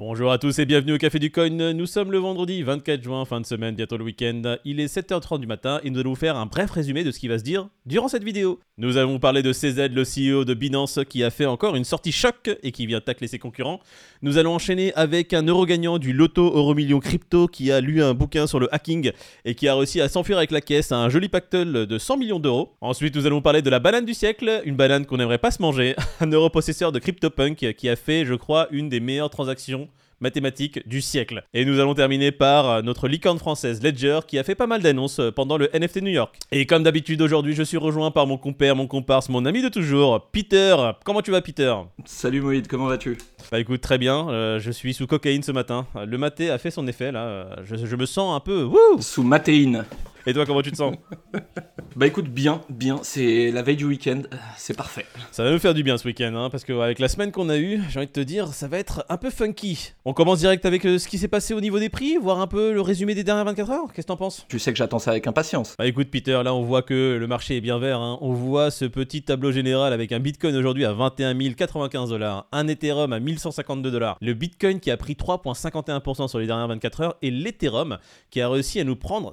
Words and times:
Bonjour 0.00 0.30
à 0.30 0.38
tous 0.38 0.60
et 0.60 0.64
bienvenue 0.64 0.92
au 0.92 0.96
Café 0.96 1.18
du 1.18 1.32
Coin. 1.32 1.72
Nous 1.72 1.86
sommes 1.86 2.12
le 2.12 2.18
vendredi 2.18 2.62
24 2.62 3.02
juin, 3.02 3.24
fin 3.24 3.40
de 3.40 3.46
semaine, 3.46 3.74
bientôt 3.74 3.96
le 3.96 4.04
week-end. 4.04 4.56
Il 4.64 4.78
est 4.78 4.86
7h30 4.86 5.40
du 5.40 5.48
matin 5.48 5.80
et 5.82 5.90
nous 5.90 5.98
allons 5.98 6.10
vous 6.10 6.14
faire 6.14 6.36
un 6.36 6.46
bref 6.46 6.70
résumé 6.70 7.02
de 7.02 7.10
ce 7.10 7.18
qui 7.18 7.26
va 7.26 7.36
se 7.36 7.42
dire 7.42 7.68
durant 7.84 8.06
cette 8.06 8.22
vidéo. 8.22 8.60
Nous 8.76 8.96
allons 8.96 9.18
parler 9.18 9.42
de 9.42 9.52
CZ, 9.52 9.88
le 9.88 10.04
CEO 10.04 10.44
de 10.44 10.54
Binance, 10.54 11.00
qui 11.08 11.24
a 11.24 11.30
fait 11.30 11.46
encore 11.46 11.74
une 11.74 11.82
sortie 11.82 12.12
choc 12.12 12.48
et 12.62 12.70
qui 12.70 12.86
vient 12.86 13.00
tacler 13.00 13.26
ses 13.26 13.40
concurrents. 13.40 13.80
Nous 14.22 14.38
allons 14.38 14.54
enchaîner 14.54 14.94
avec 14.94 15.34
un 15.34 15.42
euro 15.42 15.66
gagnant 15.66 15.98
du 15.98 16.12
Loto 16.12 16.44
Euro 16.44 16.76
Million 16.76 17.00
Crypto 17.00 17.48
qui 17.48 17.72
a 17.72 17.80
lu 17.80 18.00
un 18.00 18.14
bouquin 18.14 18.46
sur 18.46 18.60
le 18.60 18.72
hacking 18.72 19.10
et 19.44 19.56
qui 19.56 19.66
a 19.66 19.74
réussi 19.74 20.00
à 20.00 20.08
s'enfuir 20.08 20.38
avec 20.38 20.52
la 20.52 20.60
caisse 20.60 20.92
à 20.92 20.98
un 20.98 21.08
joli 21.08 21.28
pactole 21.28 21.88
de 21.88 21.98
100 21.98 22.18
millions 22.18 22.38
d'euros. 22.38 22.76
Ensuite, 22.80 23.16
nous 23.16 23.26
allons 23.26 23.42
parler 23.42 23.62
de 23.62 23.70
la 23.70 23.80
banane 23.80 24.04
du 24.04 24.14
siècle, 24.14 24.62
une 24.64 24.76
banane 24.76 25.06
qu'on 25.06 25.16
n'aimerait 25.16 25.38
pas 25.38 25.50
se 25.50 25.60
manger, 25.60 25.96
un 26.20 26.26
neuropossesseur 26.26 26.92
de 26.92 27.00
CryptoPunk 27.00 27.74
qui 27.76 27.88
a 27.88 27.96
fait, 27.96 28.24
je 28.24 28.34
crois, 28.34 28.68
une 28.70 28.88
des 28.88 29.00
meilleures 29.00 29.30
transactions 29.30 29.87
mathématiques 30.20 30.86
du 30.88 31.00
siècle. 31.00 31.44
Et 31.54 31.64
nous 31.64 31.80
allons 31.80 31.94
terminer 31.94 32.32
par 32.32 32.70
euh, 32.70 32.82
notre 32.82 33.08
licorne 33.08 33.38
française 33.38 33.82
Ledger 33.82 34.20
qui 34.26 34.38
a 34.38 34.44
fait 34.44 34.54
pas 34.54 34.66
mal 34.66 34.82
d'annonces 34.82 35.20
euh, 35.20 35.30
pendant 35.30 35.56
le 35.56 35.70
NFT 35.72 36.02
New 36.02 36.10
York. 36.10 36.36
Et 36.52 36.66
comme 36.66 36.82
d'habitude 36.82 37.20
aujourd'hui, 37.22 37.54
je 37.54 37.62
suis 37.62 37.76
rejoint 37.76 38.10
par 38.10 38.26
mon 38.26 38.36
compère, 38.36 38.76
mon 38.76 38.86
comparse, 38.86 39.28
mon 39.28 39.44
ami 39.44 39.62
de 39.62 39.68
toujours, 39.68 40.28
Peter. 40.30 40.76
Comment 41.04 41.22
tu 41.22 41.30
vas 41.30 41.40
Peter? 41.40 41.74
Salut 42.04 42.40
Moïd, 42.40 42.66
comment 42.68 42.86
vas-tu? 42.86 43.18
Bah 43.50 43.60
écoute, 43.60 43.80
très 43.80 43.98
bien. 43.98 44.28
Euh, 44.28 44.58
je 44.58 44.70
suis 44.70 44.94
sous 44.94 45.06
cocaïne 45.06 45.42
ce 45.42 45.52
matin. 45.52 45.86
Le 46.06 46.18
maté 46.18 46.50
a 46.50 46.58
fait 46.58 46.70
son 46.70 46.86
effet 46.86 47.12
là. 47.12 47.56
Je, 47.64 47.76
je 47.76 47.96
me 47.96 48.06
sens 48.06 48.36
un 48.36 48.40
peu... 48.40 48.64
Wouh 48.64 49.00
Sous 49.00 49.22
matéine. 49.22 49.84
Et 50.26 50.34
toi, 50.34 50.44
comment 50.46 50.62
tu 50.62 50.70
te 50.70 50.76
sens 50.76 50.94
Bah 51.96 52.06
écoute, 52.06 52.26
bien, 52.28 52.60
bien. 52.68 53.00
C'est 53.02 53.50
la 53.50 53.62
veille 53.62 53.76
du 53.76 53.84
week-end, 53.86 54.22
c'est 54.56 54.76
parfait. 54.76 55.06
Ça 55.32 55.42
va 55.42 55.50
nous 55.50 55.58
faire 55.58 55.74
du 55.74 55.82
bien 55.82 55.96
ce 55.98 56.06
week-end, 56.06 56.32
hein, 56.36 56.48
parce 56.50 56.64
qu'avec 56.64 56.98
la 56.98 57.08
semaine 57.08 57.32
qu'on 57.32 57.48
a 57.48 57.56
eue, 57.56 57.80
j'ai 57.88 57.98
envie 57.98 58.06
de 58.06 58.12
te 58.12 58.20
dire, 58.20 58.48
ça 58.48 58.68
va 58.68 58.78
être 58.78 59.04
un 59.08 59.16
peu 59.16 59.30
funky. 59.30 59.94
On 60.04 60.12
commence 60.12 60.38
direct 60.40 60.64
avec 60.66 60.84
euh, 60.84 60.98
ce 60.98 61.08
qui 61.08 61.18
s'est 61.18 61.28
passé 61.28 61.54
au 61.54 61.60
niveau 61.60 61.78
des 61.78 61.88
prix, 61.88 62.16
voir 62.18 62.40
un 62.40 62.46
peu 62.46 62.72
le 62.72 62.80
résumé 62.82 63.14
des 63.14 63.24
dernières 63.24 63.46
24 63.46 63.70
heures. 63.70 63.92
Qu'est-ce 63.92 64.06
que 64.06 64.12
t'en 64.12 64.16
penses? 64.16 64.44
Tu 64.48 64.58
sais 64.58 64.70
que 64.70 64.78
j'attends 64.78 64.98
ça 64.98 65.10
avec 65.12 65.26
impatience. 65.26 65.74
Bah 65.78 65.86
écoute 65.86 66.08
Peter, 66.10 66.40
là 66.44 66.54
on 66.54 66.62
voit 66.62 66.82
que 66.82 67.16
le 67.18 67.26
marché 67.26 67.56
est 67.56 67.60
bien 67.60 67.78
vert. 67.78 67.98
hein. 68.00 68.18
On 68.20 68.32
voit 68.32 68.70
ce 68.70 68.84
petit 68.84 69.22
tableau 69.22 69.50
général 69.50 69.92
avec 69.92 70.12
un 70.12 70.20
Bitcoin 70.20 70.54
aujourd'hui 70.56 70.84
à 70.84 70.92
21 70.92 71.36
095 71.54 72.10
dollars, 72.10 72.46
un 72.52 72.68
Ethereum 72.68 73.12
à 73.12 73.18
1152 73.18 73.90
dollars, 73.90 74.18
le 74.20 74.34
Bitcoin 74.34 74.78
qui 74.78 74.90
a 74.90 74.96
pris 74.96 75.14
3,51% 75.14 76.28
sur 76.28 76.38
les 76.38 76.46
dernières 76.46 76.68
24 76.68 77.00
heures 77.00 77.16
et 77.22 77.30
l'Ethereum 77.30 77.98
qui 78.30 78.40
a 78.40 78.48
réussi 78.48 78.78
à 78.78 78.84
nous 78.84 78.96
prendre 78.96 79.30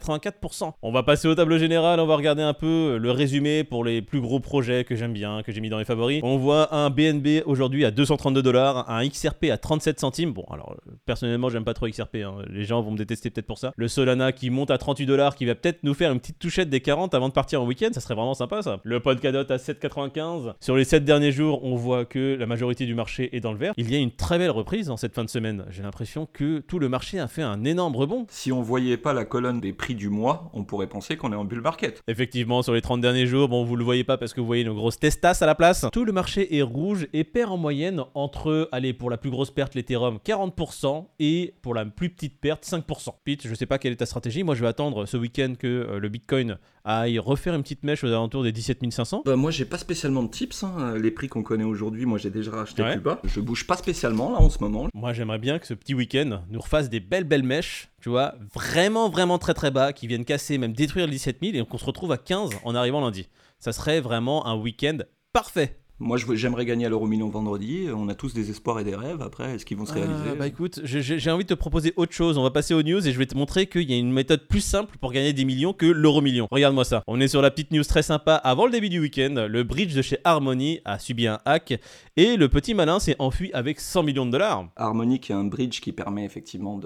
5,84%. 0.00 0.72
On 0.82 0.92
va 0.92 1.02
passer 1.02 1.28
au 1.28 1.34
tableau 1.34 1.58
général, 1.58 2.00
on 2.00 2.06
va 2.06 2.16
regarder 2.16 2.42
un 2.42 2.54
peu 2.54 2.98
le 2.98 3.10
résumé 3.10 3.64
pour 3.64 3.84
les 3.84 4.02
plus 4.02 4.20
gros 4.20 4.40
projets 4.40 4.84
que 4.84 4.94
j'aime 4.94 5.12
bien, 5.12 5.42
que 5.42 5.52
j'ai 5.52 5.60
mis 5.60 5.68
dans 5.68 5.78
les 5.78 5.84
favoris. 5.84 6.20
On 6.22 6.36
voit 6.36 6.74
un 6.74 6.90
BNB 6.90 7.42
aujourd'hui 7.46 7.84
à 7.84 7.90
232 7.90 8.42
dollars, 8.42 8.90
un 8.90 9.06
XRP 9.06 9.46
à 9.50 9.58
37 9.58 10.00
centimes. 10.00 10.32
Bon, 10.32 10.44
alors 10.50 10.76
personnellement, 11.06 11.48
j'aime 11.50 11.64
pas 11.64 11.74
trop 11.74 11.88
XRP, 11.88 12.16
hein. 12.16 12.34
les 12.48 12.64
gens 12.64 12.80
vont 12.82 12.92
me 12.92 12.98
détester 12.98 13.30
peut-être 13.30 13.46
pour 13.46 13.58
ça. 13.58 13.72
Le 13.76 13.88
Solana 13.88 14.32
qui 14.32 14.50
monte 14.50 14.70
à 14.70 14.78
38 14.78 15.06
dollars, 15.06 15.34
qui 15.34 15.44
va 15.44 15.54
peut-être 15.54 15.82
nous 15.82 15.94
faire 15.94 16.12
une 16.12 16.20
petite 16.20 16.38
touchette 16.38 16.70
des 16.70 16.80
40 16.80 17.14
avant 17.14 17.28
de 17.28 17.32
partir 17.32 17.62
en 17.62 17.66
week-end, 17.66 17.88
ça 17.92 18.00
serait 18.00 18.14
vraiment 18.14 18.34
sympa 18.34 18.62
ça. 18.62 18.80
Le 18.84 19.00
Polkadot 19.00 19.40
à 19.40 19.56
7,95. 19.56 20.54
Sur 20.60 20.76
les 20.76 20.84
7 20.84 21.04
derniers 21.04 21.32
jours, 21.32 21.64
on 21.64 21.76
voit 21.76 22.04
que 22.04 22.36
la 22.38 22.46
majorité 22.46 22.86
du 22.86 22.94
marché 22.94 23.34
est 23.36 23.40
dans 23.40 23.52
le 23.52 23.58
vert. 23.58 23.74
Il 23.76 23.90
y 23.90 23.94
a 23.94 23.98
une 23.98 24.10
très 24.10 24.38
belle 24.38 24.50
reprise 24.50 24.86
dans 24.86 24.96
cette 24.96 25.14
fin 25.14 25.24
de 25.24 25.30
semaine. 25.30 25.64
J'ai 25.70 25.82
l'impression 25.82 26.28
que 26.32 26.60
tout 26.60 26.78
le 26.78 26.88
marché 26.88 27.18
a 27.18 27.28
fait 27.28 27.42
un 27.42 27.64
énorme 27.64 27.96
rebond. 27.96 28.26
Si 28.28 28.52
on 28.52 28.62
voyait 28.62 28.96
pas 28.96 29.12
la 29.12 29.24
colonne 29.24 29.60
des 29.60 29.72
prix 29.72 29.89
du 29.94 30.08
mois, 30.08 30.50
on 30.52 30.64
pourrait 30.64 30.88
penser 30.88 31.16
qu'on 31.16 31.32
est 31.32 31.36
en 31.36 31.44
bull 31.44 31.60
market. 31.60 32.02
Effectivement, 32.08 32.62
sur 32.62 32.72
les 32.72 32.80
30 32.80 33.00
derniers 33.00 33.26
jours, 33.26 33.48
bon, 33.48 33.64
vous 33.64 33.76
le 33.76 33.84
voyez 33.84 34.04
pas 34.04 34.18
parce 34.18 34.32
que 34.32 34.40
vous 34.40 34.46
voyez 34.46 34.64
nos 34.64 34.74
grosses 34.74 34.98
testas 34.98 35.38
à 35.40 35.46
la 35.46 35.54
place. 35.54 35.86
Tout 35.92 36.04
le 36.04 36.12
marché 36.12 36.56
est 36.56 36.62
rouge 36.62 37.08
et 37.12 37.24
perd 37.24 37.52
en 37.52 37.56
moyenne 37.56 38.02
entre, 38.14 38.68
allez, 38.72 38.92
pour 38.92 39.10
la 39.10 39.16
plus 39.16 39.30
grosse 39.30 39.50
perte, 39.50 39.74
l'Ethereum, 39.74 40.18
40% 40.24 41.06
et 41.18 41.54
pour 41.62 41.74
la 41.74 41.84
plus 41.84 42.10
petite 42.10 42.40
perte, 42.40 42.64
5%. 42.64 43.14
Pete, 43.24 43.46
je 43.46 43.54
sais 43.54 43.66
pas 43.66 43.78
quelle 43.78 43.92
est 43.92 43.96
ta 43.96 44.06
stratégie. 44.06 44.42
Moi, 44.42 44.54
je 44.54 44.62
vais 44.62 44.68
attendre 44.68 45.06
ce 45.06 45.16
week-end 45.16 45.54
que 45.58 45.66
euh, 45.66 45.98
le 45.98 46.08
Bitcoin 46.08 46.58
aille 46.84 47.18
refaire 47.18 47.54
une 47.54 47.62
petite 47.62 47.82
mèche 47.84 48.02
aux 48.04 48.08
alentours 48.08 48.42
des 48.42 48.52
17 48.52 48.90
500. 48.92 49.22
Bah 49.24 49.36
moi 49.36 49.50
j'ai 49.50 49.64
pas 49.64 49.78
spécialement 49.78 50.22
de 50.22 50.28
tips, 50.28 50.64
hein. 50.64 50.94
les 50.96 51.10
prix 51.10 51.28
qu'on 51.28 51.42
connaît 51.42 51.64
aujourd'hui, 51.64 52.06
moi 52.06 52.18
j'ai 52.18 52.30
déjà 52.30 52.50
racheté 52.52 52.82
Ouais. 52.82 52.92
plus 52.92 53.00
bas. 53.00 53.20
Je 53.24 53.40
bouge 53.40 53.66
pas 53.66 53.76
spécialement 53.76 54.32
là 54.32 54.38
en 54.38 54.48
ce 54.50 54.58
moment. 54.60 54.88
Moi, 54.94 55.12
j'aimerais 55.12 55.38
bien 55.38 55.58
que 55.58 55.66
ce 55.66 55.74
petit 55.74 55.94
week-end 55.94 56.42
nous 56.50 56.60
refasse 56.60 56.88
des 56.88 57.00
belles, 57.00 57.24
belles 57.24 57.42
mèches, 57.42 57.90
tu 58.00 58.08
vois, 58.08 58.34
vraiment, 58.54 59.08
vraiment 59.08 59.38
très, 59.38 59.54
très 59.54 59.70
bas, 59.70 59.92
qui 59.92 60.06
viennent 60.06 60.24
casser, 60.24 60.58
même 60.58 60.72
détruire 60.72 61.06
les 61.06 61.12
17 61.12 61.38
000 61.42 61.56
et 61.56 61.66
qu'on 61.66 61.78
se 61.78 61.84
retrouve 61.84 62.12
à 62.12 62.16
15 62.18 62.50
en 62.64 62.74
arrivant 62.74 63.00
lundi. 63.00 63.28
Ça 63.58 63.72
serait 63.72 64.00
vraiment 64.00 64.46
un 64.46 64.56
week-end 64.56 64.98
parfait. 65.32 65.78
Moi 66.00 66.16
j'aimerais 66.34 66.64
gagner 66.64 66.86
à 66.86 66.88
l'euro 66.88 67.06
million 67.06 67.28
vendredi, 67.28 67.86
on 67.94 68.08
a 68.08 68.14
tous 68.14 68.32
des 68.32 68.48
espoirs 68.48 68.80
et 68.80 68.84
des 68.84 68.96
rêves, 68.96 69.20
après 69.20 69.54
est-ce 69.54 69.66
qu'ils 69.66 69.76
vont 69.76 69.84
se 69.84 69.92
réaliser 69.92 70.30
Ah, 70.32 70.34
bah 70.34 70.46
écoute, 70.46 70.80
j'ai- 70.82 71.30
envie 71.30 71.44
de 71.44 71.48
te 71.50 71.54
proposer 71.54 71.92
autre 71.96 72.12
chose. 72.14 72.38
On 72.38 72.42
va 72.42 72.50
passer 72.50 72.72
aux 72.72 72.82
news 72.82 73.06
et 73.06 73.12
je 73.12 73.18
vais 73.18 73.26
te 73.26 73.36
montrer 73.36 73.66
qu'il 73.66 73.88
y 73.88 73.92
a 73.92 73.98
une 73.98 74.10
méthode 74.10 74.48
plus 74.48 74.62
simple 74.62 74.96
pour 74.98 75.12
gagner 75.12 75.34
des 75.34 75.44
millions 75.44 75.74
que 75.74 75.84
l'euro 75.84 76.22
million. 76.22 76.48
Regarde-moi 76.50 76.84
ça. 76.84 77.02
On 77.06 77.20
est 77.20 77.28
sur 77.28 77.42
la 77.42 77.50
petite 77.50 77.70
news 77.70 77.84
très 77.84 78.02
sympa 78.02 78.34
avant 78.34 78.64
le 78.64 78.72
début 78.72 78.88
du 78.88 78.98
week-end. 78.98 79.46
Le 79.48 79.62
bridge 79.62 79.94
de 79.94 80.00
chez 80.00 80.16
Harmony 80.24 80.80
a 80.86 80.98
subi 80.98 81.26
un 81.26 81.38
hack 81.44 81.78
et 82.16 82.36
le 82.36 82.48
petit 82.48 82.72
malin 82.72 82.98
s'est 82.98 83.16
enfui 83.18 83.50
avec 83.52 83.78
100 83.78 84.02
millions 84.02 84.24
de 84.24 84.30
dollars. 84.30 84.68
Harmony 84.76 85.20
qui 85.20 85.32
est 85.32 85.34
un 85.34 85.44
bridge 85.44 85.80
qui 85.80 85.92
permet 85.92 86.24
effectivement 86.24 86.80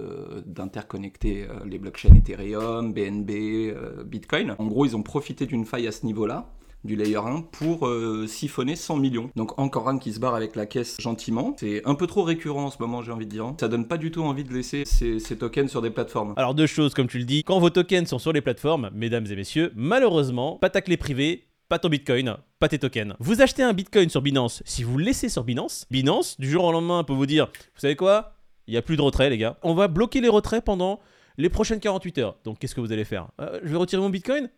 d'interconnecter 0.45 1.45
euh, 1.45 1.55
les 1.67 1.79
blockchains 1.79 2.15
Ethereum, 2.15 2.93
BNB, 2.93 3.31
euh, 3.31 4.03
Bitcoin. 4.05 4.57
En 4.59 4.67
gros, 4.67 4.87
ils 4.87 4.97
ont 4.97 5.03
profité 5.03 5.47
d'une 5.47 5.65
faille 5.65 5.87
à 5.87 5.93
ce 5.93 6.05
niveau-là 6.05 6.51
du 6.85 6.97
layer 6.97 7.17
1 7.17 7.43
pour 7.53 7.87
euh, 7.87 8.27
siphonner 8.27 8.77
100 8.77 8.97
millions. 8.97 9.31
Donc 9.37 9.59
encore 9.59 9.89
un 9.89 9.99
qui 9.99 10.13
se 10.13 10.21
barre 10.21 10.35
avec 10.35 10.55
la 10.55 10.67
caisse 10.67 10.97
gentiment. 11.01 11.57
C'est 11.59 11.83
un 11.87 11.95
peu 11.95 12.07
trop 12.07 12.23
récurrent 12.23 12.65
en 12.65 12.71
ce 12.71 12.77
moment, 12.81 13.03
j'ai 13.03 13.13
envie 13.13 13.27
de 13.27 13.31
dire. 13.31 13.55
Ça 13.59 13.69
donne 13.69 13.89
pas 13.89 13.97
du 13.97 14.11
tout 14.11 14.23
envie 14.23 14.45
de 14.45 14.53
laisser 14.53 14.85
ces, 14.85 15.19
ces 15.19 15.39
tokens 15.39 15.71
sur 15.71 15.83
des 15.83 15.91
plateformes. 15.91 16.35
Alors 16.37 16.55
deux 16.55 16.67
choses, 16.67 16.95
comme 16.95 17.09
tu 17.09 17.19
le 17.19 17.25
dis, 17.25 17.43
quand 17.45 17.59
vos 17.59 17.71
tokens 17.71 18.09
sont 18.09 18.19
sur 18.19 18.33
les 18.33 18.41
plateformes, 18.41 18.91
mesdames 18.95 19.27
et 19.31 19.37
messieurs, 19.37 19.73
malheureusement, 19.75 20.59
pas 20.59 20.71
ta 20.71 20.81
clé 20.83 20.97
privée, 20.97 21.47
pas 21.69 21.79
ton 21.79 21.89
bitcoin, 21.89 22.37
pas 22.59 22.69
tes 22.69 22.79
tokens. 22.79 23.15
Vous 23.19 23.41
achetez 23.41 23.63
un 23.63 23.73
bitcoin 23.73 24.11
sur 24.11 24.21
Binance, 24.23 24.63
si 24.67 24.83
vous 24.83 24.99
le 24.99 25.05
laissez 25.05 25.29
sur 25.29 25.45
Binance, 25.45 25.87
Binance, 25.91 26.39
du 26.39 26.51
jour 26.51 26.65
au 26.65 26.73
lendemain, 26.73 27.03
peut 27.05 27.15
vous 27.15 27.27
dire, 27.27 27.47
vous 27.47 27.81
savez 27.81 27.97
quoi? 27.97 28.35
Il 28.67 28.73
n'y 28.73 28.77
a 28.77 28.83
plus 28.83 28.97
de 28.97 29.03
retrait 29.03 29.31
les 29.31 29.39
gars. 29.39 29.59
On 29.63 29.75
va 29.75 29.89
bloquer 29.89 30.21
les 30.21 30.29
retraits 30.29 30.65
pendant 30.65 31.01
les 31.37 31.49
prochaines 31.49 31.81
48 31.81 32.19
heures. 32.19 32.37
Donc 32.45 32.59
qu'est-ce 32.59 32.75
que 32.75 32.81
vous 32.81 32.93
allez 32.93 33.05
faire? 33.05 33.29
Euh, 33.41 33.61
Je 33.63 33.69
vais 33.71 33.77
retirer 33.77 34.01
mon 34.01 34.11
bitcoin? 34.11 34.49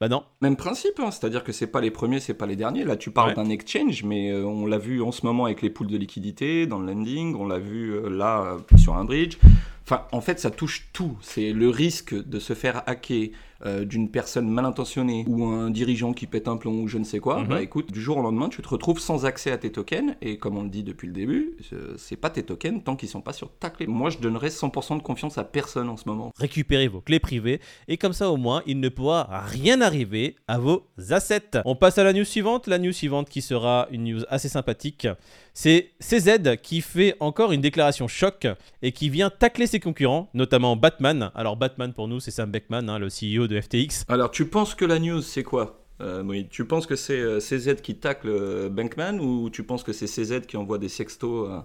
Bah 0.00 0.08
non. 0.08 0.24
Même 0.40 0.56
principe, 0.56 0.98
hein, 0.98 1.10
c'est-à-dire 1.10 1.44
que 1.44 1.52
c'est 1.52 1.68
pas 1.68 1.80
les 1.80 1.90
premiers, 1.90 2.20
c'est 2.20 2.34
pas 2.34 2.46
les 2.46 2.56
derniers. 2.56 2.84
Là, 2.84 2.96
tu 2.96 3.10
parles 3.10 3.28
Ouais. 3.30 3.34
d'un 3.36 3.48
exchange, 3.48 4.02
mais 4.04 4.30
euh, 4.30 4.44
on 4.44 4.66
l'a 4.66 4.78
vu 4.78 5.00
en 5.02 5.12
ce 5.12 5.24
moment 5.24 5.44
avec 5.44 5.62
les 5.62 5.70
poules 5.70 5.86
de 5.86 5.96
liquidité, 5.96 6.66
dans 6.66 6.78
le 6.78 6.86
lending, 6.92 7.34
on 7.36 7.46
l'a 7.46 7.58
vu 7.58 7.92
euh, 7.94 8.08
là 8.08 8.42
euh, 8.72 8.76
sur 8.76 8.94
un 8.96 9.04
bridge. 9.04 9.38
Enfin, 9.86 10.06
en 10.12 10.20
fait, 10.20 10.40
ça 10.40 10.50
touche 10.50 10.88
tout. 10.92 11.16
C'est 11.20 11.52
le 11.52 11.68
risque 11.68 12.14
de 12.14 12.38
se 12.38 12.54
faire 12.54 12.82
hacker 12.86 13.30
euh, 13.66 13.84
d'une 13.84 14.10
personne 14.10 14.48
mal 14.48 14.64
intentionnée 14.64 15.24
ou 15.26 15.44
un 15.44 15.70
dirigeant 15.70 16.12
qui 16.12 16.26
pète 16.26 16.48
un 16.48 16.56
plomb 16.56 16.82
ou 16.82 16.88
je 16.88 16.98
ne 16.98 17.04
sais 17.04 17.18
quoi. 17.18 17.40
Mhm. 17.40 17.48
Bah 17.48 17.62
écoute, 17.62 17.92
du 17.92 18.00
jour 18.00 18.18
au 18.18 18.22
lendemain, 18.22 18.48
tu 18.48 18.60
te 18.60 18.68
retrouves 18.68 18.98
sans 18.98 19.24
accès 19.26 19.50
à 19.50 19.58
tes 19.58 19.72
tokens. 19.72 20.16
Et 20.20 20.38
comme 20.38 20.58
on 20.58 20.62
le 20.62 20.68
dit 20.68 20.82
depuis 20.82 21.06
le 21.06 21.12
début, 21.12 21.56
c'est 21.96 22.16
pas 22.16 22.30
tes 22.30 22.42
tokens 22.42 22.82
tant 22.84 22.96
qu'ils 22.96 23.08
sont 23.08 23.20
pas 23.20 23.32
sur 23.32 23.50
ta 23.52 23.70
clé. 23.70 23.86
Moi, 23.86 24.10
je 24.10 24.18
donnerais 24.18 24.48
100% 24.48 24.98
de 24.98 25.02
confiance 25.02 25.38
à 25.38 25.44
personne 25.44 25.88
en 25.88 25.96
ce 25.96 26.08
moment. 26.08 26.30
Récupérez 26.38 26.88
vos 26.88 27.00
clés 27.00 27.20
privées 27.20 27.60
et 27.88 27.96
comme 27.96 28.12
ça 28.12 28.30
au 28.30 28.36
moins 28.36 28.62
il 28.66 28.80
ne 28.80 28.88
pourra 28.88 29.28
rien 29.46 29.80
arriver 29.80 30.36
à 30.48 30.58
vos 30.58 30.86
assets. 31.10 31.62
On 31.64 31.76
passe 31.76 31.98
à 31.98 32.04
la 32.04 32.12
news 32.12 32.24
suivante, 32.24 32.66
la 32.66 32.78
news 32.78 32.92
suivante 32.92 33.28
qui 33.28 33.40
sera 33.40 33.86
une 33.90 34.04
news 34.04 34.22
assez 34.28 34.48
sympathique. 34.48 35.08
C'est 35.56 35.92
CZ 36.00 36.56
qui 36.60 36.80
fait 36.80 37.16
encore 37.20 37.52
une 37.52 37.60
déclaration 37.60 38.08
choc 38.08 38.48
et 38.82 38.90
qui 38.90 39.08
vient 39.08 39.30
tacler 39.30 39.68
ses 39.68 39.78
concurrents, 39.78 40.28
notamment 40.34 40.74
Batman. 40.74 41.30
Alors 41.36 41.56
Batman 41.56 41.92
pour 41.92 42.08
nous 42.08 42.18
c'est 42.18 42.32
Sam 42.32 42.50
Beckman, 42.50 42.88
hein, 42.88 42.98
le 42.98 43.06
CEO 43.06 43.46
de 43.46 43.60
FTX. 43.60 44.04
Alors, 44.08 44.32
tu 44.32 44.46
penses 44.46 44.74
que 44.74 44.84
la 44.84 44.98
news, 44.98 45.22
c'est 45.22 45.44
quoi 45.44 45.84
euh, 46.00 46.42
Tu 46.50 46.64
penses 46.64 46.86
que 46.86 46.96
c'est 46.96 47.20
euh, 47.20 47.38
CZ 47.38 47.76
qui 47.82 47.94
tacle 47.94 48.28
euh, 48.28 48.68
Bankman 48.68 49.20
ou 49.20 49.48
tu 49.48 49.62
penses 49.62 49.84
que 49.84 49.92
c'est 49.92 50.06
CZ 50.06 50.46
qui 50.46 50.56
envoie 50.56 50.78
des 50.78 50.88
sextos 50.88 51.48
à, 51.48 51.64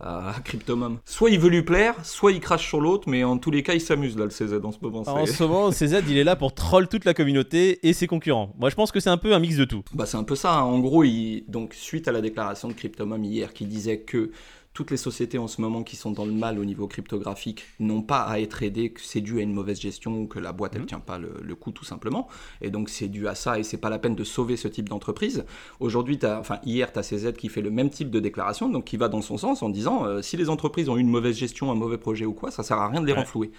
à, 0.00 0.34
Cryptomom 0.44 0.98
Soit 1.04 1.30
il 1.30 1.38
veut 1.38 1.48
lui 1.48 1.62
plaire, 1.62 1.94
soit 2.04 2.32
il 2.32 2.40
crache 2.40 2.66
sur 2.66 2.80
l'autre, 2.80 3.08
mais 3.08 3.24
en 3.24 3.38
tous 3.38 3.50
les 3.50 3.62
cas, 3.62 3.74
il 3.74 3.80
s'amuse 3.80 4.16
là, 4.16 4.24
le 4.24 4.30
CZ 4.30 4.64
en 4.64 4.72
ce 4.72 4.78
moment. 4.82 5.02
En 5.06 5.26
ce 5.26 5.42
moment 5.42 5.70
CZ 5.70 6.02
il 6.08 6.18
est 6.18 6.24
là 6.24 6.36
pour 6.36 6.54
troll 6.54 6.88
toute 6.88 7.04
la 7.04 7.14
communauté 7.14 7.86
et 7.86 7.92
ses 7.92 8.06
concurrents. 8.06 8.52
Moi 8.58 8.70
je 8.70 8.74
pense 8.74 8.92
que 8.92 9.00
c'est 9.00 9.10
un 9.10 9.16
peu 9.16 9.32
un 9.34 9.38
mix 9.38 9.56
de 9.56 9.64
tout. 9.64 9.82
Bah, 9.94 10.06
c'est 10.06 10.16
un 10.16 10.24
peu 10.24 10.36
ça. 10.36 10.54
hein. 10.54 10.62
En 10.62 10.78
gros, 10.80 11.04
il... 11.04 11.44
donc 11.48 11.74
suite 11.74 12.08
à 12.08 12.12
la 12.12 12.20
déclaration 12.20 12.68
de 12.68 12.74
Cryptomom 12.74 13.22
hier 13.24 13.52
qui 13.52 13.64
disait 13.64 14.00
que 14.00 14.30
toutes 14.76 14.90
les 14.90 14.98
sociétés 14.98 15.38
en 15.38 15.48
ce 15.48 15.62
moment 15.62 15.82
qui 15.82 15.96
sont 15.96 16.10
dans 16.10 16.26
le 16.26 16.32
mal 16.32 16.58
au 16.58 16.64
niveau 16.66 16.86
cryptographique 16.86 17.64
n'ont 17.80 18.02
pas 18.02 18.20
à 18.24 18.40
être 18.40 18.62
aidées, 18.62 18.90
que 18.90 19.00
c'est 19.00 19.22
dû 19.22 19.38
à 19.38 19.42
une 19.42 19.54
mauvaise 19.54 19.80
gestion 19.80 20.20
ou 20.20 20.26
que 20.26 20.38
la 20.38 20.52
boîte 20.52 20.72
elle 20.74 20.82
Mhm. 20.82 20.86
tient 20.86 21.00
pas 21.00 21.16
le, 21.18 21.32
le 21.42 21.54
coup 21.54 21.70
tout 21.72 21.86
simplement. 21.86 22.28
Et 22.60 22.68
donc 22.70 22.90
c'est 22.90 23.08
dû 23.08 23.26
à 23.26 23.34
ça 23.34 23.58
et 23.58 23.62
c'est 23.62 23.78
pas 23.78 23.88
la 23.88 23.98
peine 23.98 24.14
de 24.14 24.22
sauver 24.22 24.58
ce 24.58 24.68
type 24.68 24.90
d'entreprise. 24.90 25.46
Aujourd'hui, 25.80 26.18
t'as- 26.18 26.38
enfin 26.38 26.58
hier, 26.62 26.92
tu 26.92 26.98
as 26.98 27.02
CZ 27.02 27.32
qui 27.32 27.48
fait 27.48 27.62
le 27.62 27.70
même 27.70 27.88
type 27.88 28.10
de 28.10 28.20
déclaration, 28.20 28.68
donc 28.68 28.84
qui 28.84 28.98
va 28.98 29.08
dans 29.08 29.22
son 29.22 29.38
sens 29.38 29.62
en 29.62 29.70
disant 29.70 30.04
euh, 30.04 30.20
si 30.20 30.36
les 30.36 30.50
entreprises 30.50 30.90
ont 30.90 30.98
eu 30.98 31.00
une 31.00 31.08
mauvaise 31.08 31.36
gestion, 31.38 31.72
un 31.72 31.74
mauvais 31.74 31.96
projet 31.96 32.26
ou 32.26 32.34
quoi, 32.34 32.50
ça 32.50 32.62
sert 32.62 32.76
à 32.76 32.88
rien 32.88 33.00
de 33.00 33.06
les 33.06 33.12
Ouais. 33.14 33.20
renflouer. 33.20 33.50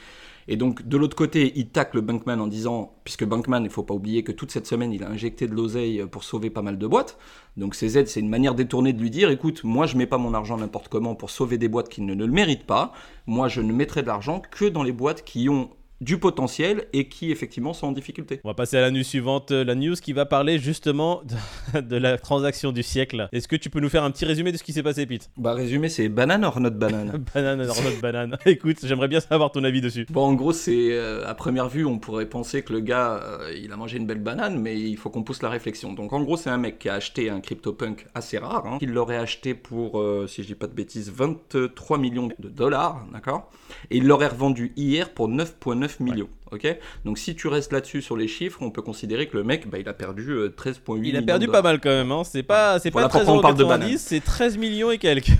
Et 0.48 0.56
donc, 0.56 0.88
de 0.88 0.98
l'autre 0.98 1.16
côté, 1.16 1.52
il 1.56 1.70
tacle 1.70 2.02
Bankman 2.02 2.40
en 2.40 2.48
disant, 2.48 2.94
puisque 3.04 3.26
Bankman, 3.26 3.64
il 3.64 3.70
faut 3.70 3.84
pas 3.84 3.94
oublier 3.94 4.24
que 4.24 4.32
toute 4.32 4.52
cette 4.52 4.66
semaine, 4.68 4.94
il 4.94 5.04
a 5.04 5.10
injecté 5.10 5.48
de 5.48 5.54
l'oseille 5.54 6.06
pour 6.10 6.24
sauver 6.24 6.50
pas 6.50 6.62
mal 6.62 6.78
de 6.78 6.88
boîtes. 6.88 7.18
Donc, 7.58 7.76
CZ, 7.76 8.06
c'est 8.06 8.20
une 8.20 8.30
manière 8.30 8.56
détournée 8.56 8.94
de 8.94 9.02
lui 9.02 9.10
dire, 9.10 9.30
écoute, 9.30 9.64
moi, 9.64 9.86
je 9.88 9.98
mets 9.98 10.06
pas 10.06 10.18
mon 10.18 10.34
argent 10.34 10.58
n'importe 10.58 10.88
comment. 10.88 11.16
pour 11.16 11.30
sauver 11.30 11.58
des 11.58 11.68
boîtes 11.68 11.90
qui 11.90 12.02
ne, 12.02 12.14
ne 12.14 12.26
le 12.26 12.32
méritent 12.32 12.66
pas, 12.66 12.94
moi 13.26 13.48
je 13.48 13.62
ne 13.62 13.74
mettrai 13.74 14.02
de 14.02 14.08
l'argent 14.08 14.42
que 14.52 14.66
dans 14.66 14.84
les 14.84 14.92
boîtes 14.92 15.24
qui 15.24 15.50
ont 15.50 15.70
du 16.02 16.18
potentiel 16.20 16.86
et 16.94 17.08
qui 17.08 17.32
effectivement 17.32 17.74
sont 17.74 17.88
en 17.88 17.92
difficulté. 17.92 18.40
On 18.44 18.50
va 18.50 18.54
passer 18.54 18.78
à 18.78 18.82
la 18.82 18.92
news 18.92 19.04
suivante, 19.04 19.52
la 19.52 19.76
news 19.76 19.96
qui 19.96 20.14
va 20.14 20.26
parler 20.26 20.60
justement 20.60 21.22
de, 21.74 21.80
de 21.82 21.96
la 21.96 22.18
transaction 22.18 22.72
du 22.72 22.84
siècle. 22.84 23.28
Est-ce 23.32 23.48
que 23.48 23.56
tu 23.56 23.70
peux 23.70 23.80
nous 23.80 23.90
faire 23.90 24.04
un 24.04 24.12
petit 24.12 24.26
résumé 24.26 24.52
de 24.52 24.58
ce 24.58 24.64
qui 24.64 24.74
s'est 24.74 24.84
passé, 24.84 25.06
Pete? 25.06 25.30
Bah 25.38 25.54
résumé, 25.54 25.90
c'est 25.90 26.10
banane 26.10 26.44
or 26.44 26.60
not 26.60 26.72
banane. 26.72 27.24
Banane 27.34 27.62
or 27.62 27.76
not 27.84 28.02
banane. 28.02 28.38
Écoute, 28.46 28.78
j'aimerais 28.84 29.08
bien 29.08 29.20
savoir 29.20 29.52
ton 29.52 29.64
avis 29.64 29.82
dessus. 29.82 30.06
Bon, 30.10 30.24
en 30.24 30.34
gros, 30.34 30.54
c'est 30.54 30.92
euh, 30.92 31.28
à 31.28 31.34
première 31.34 31.70
vue, 31.70 31.86
on 31.86 32.00
pourrait 32.00 32.28
penser 32.28 32.62
que 32.62 32.74
le 32.74 32.80
gars, 32.80 33.20
euh, 33.24 33.54
il 33.56 33.72
a 33.72 33.76
mangé 33.76 33.98
une 33.98 34.06
belle 34.06 34.22
banane, 34.22 34.60
mais 34.60 34.80
il 34.80 34.98
faut 34.98 35.10
qu'on 35.10 35.24
pousse 35.24 35.42
la 35.42 35.50
réflexion. 35.50 35.94
Donc, 35.94 36.14
en 36.14 36.22
gros, 36.22 36.38
c'est 36.38 36.50
un 36.50 36.58
mec 36.58 36.80
qui 36.80 36.90
a 36.90 36.94
acheté 36.94 37.30
un 37.30 37.42
CryptoPunk 37.42 38.08
assez 38.14 38.38
rare. 38.38 38.66
Hein. 38.66 38.78
Il 38.82 38.92
l'aurait 38.92 39.18
acheté 39.18 39.54
pour, 39.54 40.00
euh, 40.00 40.28
si 40.28 40.44
je 40.44 40.48
dis 40.48 40.56
pas 40.56 40.68
de 40.68 40.74
bêtises, 40.74 41.12
23 41.12 41.98
millions 41.98 42.30
de 42.40 42.50
dollars, 42.50 43.06
d'accord? 43.12 43.50
Et 43.90 43.98
il 43.98 44.08
l'aurait 44.08 44.28
revendu 44.28 44.74
hier 44.76 45.14
pour 45.14 45.30
9,9 45.30 45.87
millions. 46.00 46.30
Ok, 46.52 46.68
donc 47.06 47.18
si 47.18 47.36
tu 47.36 47.48
restes 47.48 47.74
là-dessus 47.74 48.02
sur 48.02 48.16
les 48.16 48.28
chiffres, 48.28 48.62
on 48.62 48.72
peut 48.72 48.82
considérer 48.82 49.28
que 49.28 49.38
le 49.38 49.44
mec, 49.44 49.68
bah, 49.70 49.80
il 49.80 49.88
a 49.90 49.94
perdu 49.94 50.32
euh, 50.32 50.50
13,8 50.50 51.00
Il 51.04 51.16
a 51.16 51.22
millions 51.22 51.26
perdu 51.26 51.48
de 51.48 51.52
pas 51.52 51.62
mal 51.62 51.80
quand 51.80 51.90
même, 51.90 52.12
hein. 52.12 52.24
c'est 52.24 52.44
pas, 52.44 52.80
c'est 52.80 52.90
Voilà 52.92 53.10
pas 53.10 53.20
pourquoi 53.20 53.38
on 53.38 53.42
parle 53.42 53.56
de 53.56 53.64
13,90€, 53.64 53.68
banane. 53.68 53.98
c'est 53.98 54.24
13 54.24 54.58
millions 54.58 54.92
et 54.92 54.98
quelques. 54.98 55.32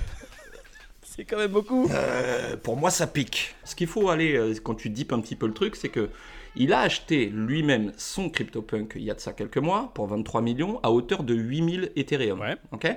c'est 1.02 1.24
quand 1.24 1.38
même 1.38 1.50
beaucoup. 1.50 1.88
Euh, 1.90 2.56
pour 2.56 2.76
moi, 2.76 2.90
ça 2.90 3.06
pique. 3.06 3.54
Ce 3.64 3.74
qu'il 3.74 3.86
faut 3.86 4.10
aller, 4.10 4.36
euh, 4.36 4.54
quand 4.62 4.74
tu 4.74 4.90
dipes 4.90 5.12
un 5.12 5.20
petit 5.20 5.36
peu 5.36 5.46
le 5.46 5.54
truc, 5.54 5.76
c'est 5.76 5.88
que 5.88 6.10
il 6.56 6.72
a 6.72 6.80
acheté 6.80 7.26
lui-même 7.26 7.92
son 7.96 8.30
CryptoPunk 8.30 8.94
il 8.96 9.02
y 9.02 9.10
a 9.10 9.14
de 9.14 9.20
ça 9.20 9.32
quelques 9.32 9.58
mois 9.58 9.92
pour 9.94 10.06
23 10.08 10.42
millions 10.42 10.80
à 10.82 10.90
hauteur 10.90 11.22
de 11.22 11.34
8000 11.34 11.92
Ethereum. 11.96 12.40
Ouais. 12.40 12.56
Ok? 12.72 12.88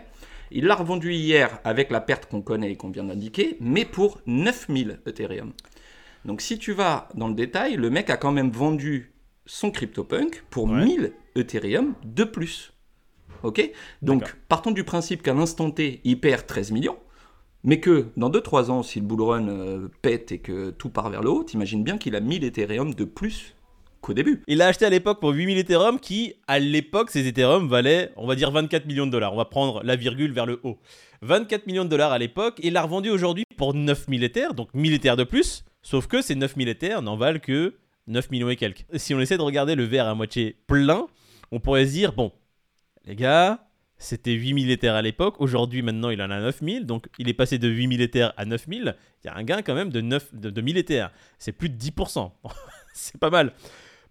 Il 0.52 0.66
l'a 0.66 0.76
revendu 0.76 1.14
hier 1.14 1.60
avec 1.64 1.92
la 1.92 2.02
perte 2.02 2.26
qu'on 2.26 2.42
connaît 2.42 2.72
et 2.72 2.76
qu'on 2.76 2.90
vient 2.90 3.06
d'indiquer, 3.06 3.58
mais 3.62 3.86
pour 3.86 4.20
9000 4.26 5.00
Ethereum. 5.06 5.54
Donc 6.26 6.42
si 6.42 6.58
tu 6.60 6.74
vas 6.74 7.10
dans 7.16 7.28
le 7.28 7.34
détail, 7.34 7.76
le 7.76 7.90
mec 7.90 8.10
a 8.10 8.18
quand 8.18 8.32
même 8.32 8.52
vendu 8.52 9.12
son 9.46 9.72
CryptoPunk 9.72 10.44
pour 10.50 10.66
Ouais. 10.66 10.86
1000 10.86 11.14
Ethereum 11.36 11.94
de 12.04 12.24
plus. 12.24 12.74
Ok? 13.44 13.72
Donc 14.02 14.36
partons 14.48 14.72
du 14.72 14.84
principe 14.84 15.24
qu'à 15.24 15.34
l'instant 15.34 15.72
T, 15.72 16.00
il 16.04 16.20
perd 16.20 16.46
13 16.46 16.72
millions. 16.72 16.98
Mais 17.64 17.80
que 17.80 18.08
dans 18.18 18.30
2-3 18.30 18.70
ans, 18.72 18.84
si 18.84 19.00
le 19.00 19.06
bull 19.06 19.22
run 19.22 19.48
euh, 19.48 19.88
pète 20.02 20.32
et 20.32 20.40
que 20.40 20.72
tout 20.72 20.90
part 20.90 21.10
vers 21.10 21.22
le 21.22 21.30
haut, 21.30 21.44
t'imagines 21.44 21.84
bien 21.84 21.98
qu'il 21.98 22.16
a 22.16 22.20
1000 22.20 22.44
Ethereum 22.44 22.94
de 22.96 23.04
plus 23.04 23.56
qu'au 24.02 24.14
début. 24.16 24.42
Il 24.48 24.58
l'a 24.58 24.68
acheté 24.68 24.86
à 24.86 24.90
l'époque 24.90 25.20
pour 25.20 25.30
8000 25.30 25.60
Ethereum 25.60 26.00
qui, 26.00 26.34
à 26.48 26.58
l'époque, 26.58 27.12
ces 27.12 27.28
Ethereum 27.28 27.68
valaient, 27.68 28.12
on 28.16 28.26
va 28.26 28.34
dire 28.36 28.50
24 28.50 28.88
millions 28.88 29.06
de 29.06 29.12
dollars. 29.12 29.34
On 29.34 29.38
va 29.38 29.46
prendre 29.46 29.84
la 29.84 29.96
virgule 29.96 30.32
vers 30.32 30.48
le 30.48 30.60
haut. 30.64 30.80
24 31.22 31.68
millions 31.68 31.84
de 31.84 31.90
dollars 31.90 32.12
à 32.12 32.18
l'époque 32.18 32.60
et 32.62 32.68
il 32.68 32.74
l'a 32.74 32.82
revendu 32.82 33.12
aujourd'hui 33.12 33.44
pour 33.58 33.76
9000 33.76 34.24
Ethers, 34.24 34.54
donc 34.56 34.70
1000 34.74 34.94
Ethers 34.94 35.18
de 35.18 35.24
plus. 35.24 35.64
Sauf 35.82 36.08
que 36.08 36.22
ces 36.22 36.36
9000 36.36 36.70
Ethers 36.70 37.02
n'en 37.02 37.16
valent 37.16 37.40
que 37.40 37.76
9 38.08 38.30
millions 38.32 38.50
et 38.50 38.56
quelques. 38.56 38.86
Si 38.96 39.14
on 39.14 39.20
essaie 39.20 39.38
de 39.38 39.42
regarder 39.42 39.76
le 39.76 39.84
verre 39.84 40.08
à 40.08 40.16
moitié 40.16 40.58
plein, 40.68 41.08
on 41.52 41.60
pourrait 41.60 41.86
se 41.86 41.92
dire, 41.92 42.14
bon, 42.14 42.32
les 43.06 43.16
gars, 43.16 43.68
c'était 43.98 44.32
8000 44.32 44.72
Ethers 44.72 44.96
à 44.96 45.02
l'époque, 45.02 45.36
aujourd'hui 45.40 45.82
maintenant 45.82 46.10
il 46.10 46.22
en 46.22 46.32
a 46.32 46.40
9000, 46.40 46.86
donc 46.86 47.08
il 47.20 47.30
est 47.30 47.34
passé 47.34 47.58
de 47.58 47.68
8000 47.68 48.02
Ethers 48.02 48.34
à 48.38 48.46
9000, 48.46 48.96
il 49.24 49.28
y 49.28 49.30
a 49.30 49.36
un 49.36 49.44
gain 49.44 49.62
quand 49.62 49.76
même 49.76 49.90
de, 49.90 50.02
9, 50.02 50.34
de, 50.34 50.50
de 50.50 50.62
1000 50.62 50.78
Ethers. 50.78 51.12
C'est 51.38 51.52
plus 51.52 51.70
de 51.70 51.78
10%. 51.78 52.32
C'est 52.94 53.18
pas 53.20 53.30
mal. 53.30 53.54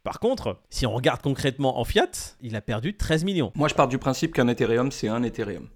Par 0.03 0.19
contre, 0.19 0.61
si 0.71 0.87
on 0.87 0.93
regarde 0.93 1.21
concrètement 1.21 1.79
en 1.79 1.85
fiat, 1.85 2.37
il 2.41 2.57
a 2.57 2.63
perdu 2.63 2.97
13 2.97 3.25
millions. 3.25 3.53
Moi, 3.55 3.69
je 3.69 3.75
pars 3.75 3.89
du 3.89 3.99
principe 3.99 4.33
qu'un 4.33 4.49
Ethereum, 4.49 4.91
c'est 4.91 5.09
un 5.09 5.23
Ethereum. 5.23 5.69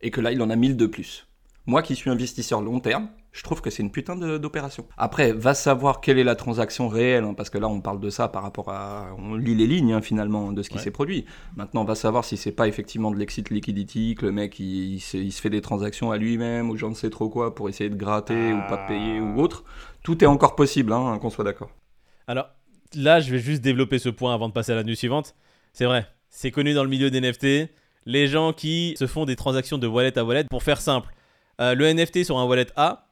Et 0.00 0.12
que 0.12 0.20
là, 0.20 0.30
il 0.30 0.40
en 0.42 0.50
a 0.50 0.54
1000 0.54 0.76
de 0.76 0.86
plus. 0.86 1.26
Moi 1.66 1.82
qui 1.82 1.96
suis 1.96 2.08
investisseur 2.08 2.60
long 2.60 2.78
terme, 2.78 3.08
je 3.32 3.42
trouve 3.42 3.60
que 3.60 3.70
c'est 3.70 3.82
une 3.82 3.90
putain 3.90 4.16
d'opération. 4.16 4.86
Après, 4.96 5.32
va 5.32 5.54
savoir 5.54 6.00
quelle 6.00 6.18
est 6.18 6.24
la 6.24 6.34
transaction 6.34 6.88
réelle, 6.88 7.24
hein, 7.24 7.34
parce 7.34 7.50
que 7.50 7.58
là, 7.58 7.68
on 7.68 7.80
parle 7.80 8.00
de 8.00 8.10
ça 8.10 8.28
par 8.28 8.42
rapport 8.42 8.70
à. 8.70 9.14
On 9.18 9.34
lit 9.34 9.54
les 9.54 9.66
lignes, 9.66 9.92
hein, 9.92 10.00
finalement, 10.00 10.50
de 10.52 10.62
ce 10.62 10.70
qui 10.70 10.76
Ouais. 10.76 10.82
s'est 10.82 10.90
produit. 10.90 11.24
Maintenant, 11.56 11.84
va 11.84 11.94
savoir 11.94 12.24
si 12.24 12.36
c'est 12.36 12.52
pas 12.52 12.66
effectivement 12.68 13.10
de 13.10 13.16
l'exit 13.16 13.48
liquidity, 13.50 14.14
que 14.16 14.26
le 14.26 14.32
mec, 14.32 14.58
il, 14.58 14.94
il 14.94 15.00
se, 15.00 15.16
il 15.16 15.30
se 15.32 15.40
fait 15.40 15.50
des 15.50 15.60
transactions 15.60 16.10
à 16.10 16.16
lui-même, 16.16 16.70
ou 16.70 16.76
je 16.76 16.86
ne 16.86 16.94
sais 16.94 17.10
trop 17.10 17.28
quoi, 17.28 17.54
pour 17.54 17.68
essayer 17.68 17.90
de 17.90 17.96
gratter, 17.96 18.52
ou 18.52 18.60
pas 18.68 18.76
de 18.82 18.86
payer, 18.88 19.20
ou 19.20 19.40
autre. 19.40 19.64
Tout 20.02 20.24
est 20.24 20.26
encore 20.26 20.56
possible, 20.56 20.92
hein, 20.92 21.18
qu'on 21.20 21.30
soit 21.30 21.44
d'accord. 21.44 21.70
Alors 22.26 22.48
là, 22.94 23.20
je 23.20 23.30
vais 23.30 23.38
juste 23.38 23.62
développer 23.62 23.98
ce 23.98 24.08
point 24.08 24.32
avant 24.34 24.48
de 24.48 24.52
passer 24.54 24.72
à 24.72 24.74
la 24.74 24.84
news 24.84 24.94
suivante. 24.94 25.34
C'est 25.74 25.84
vrai, 25.84 26.06
c'est 26.30 26.50
connu 26.50 26.72
dans 26.74 26.82
le 26.82 26.88
milieu 26.90 27.10
des 27.10 27.20
NFT. 27.20 27.70
Les 28.06 28.26
gens 28.26 28.52
qui 28.54 28.94
se 28.98 29.06
font 29.06 29.26
des 29.26 29.36
transactions 29.36 29.76
de 29.76 29.86
wallet 29.86 30.18
à 30.18 30.24
wallet, 30.24 30.44
pour 30.48 30.62
faire 30.62 30.80
simple, 30.80 31.12
euh, 31.60 31.74
le 31.74 31.86
NFT 31.92 32.24
sur 32.24 32.38
un 32.38 32.44
wallet 32.46 32.66
A 32.76 33.04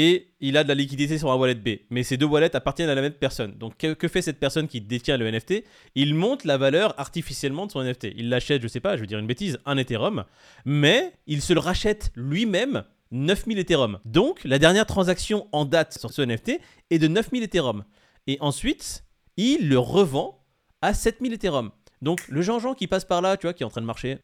et 0.00 0.28
il 0.38 0.56
a 0.56 0.62
de 0.62 0.68
la 0.68 0.76
liquidité 0.76 1.18
sur 1.18 1.32
un 1.32 1.34
wallet 1.34 1.56
B. 1.56 1.80
Mais 1.90 2.04
ces 2.04 2.16
deux 2.16 2.24
wallets 2.24 2.54
appartiennent 2.54 2.88
à 2.88 2.94
la 2.94 3.02
même 3.02 3.14
personne. 3.14 3.58
Donc 3.58 3.76
que, 3.78 4.06
fait 4.06 4.22
cette 4.22 4.38
personne 4.38 4.68
qui 4.68 4.80
détient 4.80 5.16
le 5.16 5.28
NFT 5.28 5.64
Il 5.96 6.14
monte 6.14 6.44
la 6.44 6.56
valeur 6.56 6.94
artificiellement 7.00 7.66
de 7.66 7.72
son 7.72 7.82
NFT. 7.82 8.10
Il 8.14 8.28
l'achète, 8.28 8.62
je 8.62 8.68
sais 8.68 8.78
pas, 8.78 8.94
je 8.94 9.00
vais 9.00 9.08
dire 9.08 9.18
une 9.18 9.26
bêtise, 9.26 9.58
un 9.66 9.76
Ethereum, 9.76 10.24
mais 10.64 11.12
il 11.26 11.42
se 11.42 11.52
le 11.52 11.58
rachète 11.58 12.12
lui-même 12.14 12.84
9000 13.10 13.58
Ethereum. 13.58 13.98
Donc 14.04 14.44
la 14.44 14.60
dernière 14.60 14.86
transaction 14.86 15.48
en 15.50 15.64
date 15.64 15.98
sur 15.98 16.12
ce 16.12 16.22
NFT 16.22 16.60
est 16.90 17.00
de 17.00 17.08
9000 17.08 17.42
Ethereum. 17.42 17.84
Et 18.28 18.38
ensuite, 18.40 19.02
il 19.36 19.68
le 19.68 19.80
revend 19.80 20.44
à 20.80 20.94
7000 20.94 21.32
Ethereum. 21.32 21.72
Donc 22.02 22.28
le 22.28 22.40
Jean-Jean 22.40 22.74
qui 22.74 22.86
passe 22.86 23.04
par 23.04 23.20
là, 23.20 23.36
tu 23.36 23.48
vois, 23.48 23.52
qui 23.52 23.64
est 23.64 23.66
en 23.66 23.70
train 23.70 23.80
de 23.80 23.86
marcher, 23.86 24.18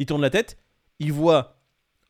il 0.00 0.06
tourne 0.06 0.22
la 0.22 0.30
tête, 0.30 0.58
il 0.98 1.12
voit 1.12 1.60